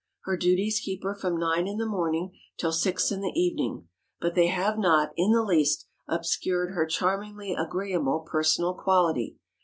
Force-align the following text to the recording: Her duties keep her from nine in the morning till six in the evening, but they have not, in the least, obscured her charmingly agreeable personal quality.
Her 0.21 0.35
duties 0.35 0.79
keep 0.83 1.03
her 1.03 1.13
from 1.13 1.37
nine 1.37 1.67
in 1.67 1.77
the 1.77 1.85
morning 1.85 2.35
till 2.57 2.71
six 2.71 3.11
in 3.11 3.21
the 3.21 3.39
evening, 3.39 3.87
but 4.19 4.33
they 4.33 4.47
have 4.47 4.79
not, 4.79 5.11
in 5.15 5.31
the 5.31 5.43
least, 5.43 5.85
obscured 6.07 6.73
her 6.73 6.87
charmingly 6.87 7.53
agreeable 7.53 8.21
personal 8.21 8.73
quality. 8.73 9.37